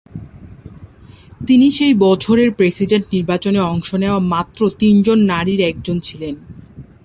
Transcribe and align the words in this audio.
তিনি 1.47 1.67
সেই 1.71 1.93
বছরের 1.93 2.49
প্রেসিডেন্ট 2.51 3.05
নির্বাচনে 3.13 3.59
অংশ 3.59 3.89
নেওয়া 3.95 4.19
মাত্র 4.19 4.61
তিনজন 4.79 5.19
নারীর 5.23 5.59
একজন 5.61 5.97
ছিলেন। 5.99 6.35